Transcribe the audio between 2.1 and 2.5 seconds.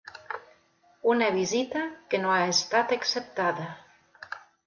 que no ha